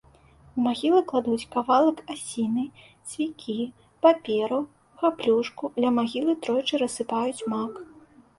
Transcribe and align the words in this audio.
У 0.51 0.59
магілу 0.67 1.01
кладуць 1.09 1.49
кавалак 1.55 1.99
асіны, 2.13 2.63
цвікі, 3.11 3.57
паперу, 4.07 4.59
габлюшку, 5.03 5.71
ля 5.87 5.93
магілы 6.01 6.33
тройчы 6.49 6.83
рассыпаюць 6.85 7.47
мак. 7.55 7.73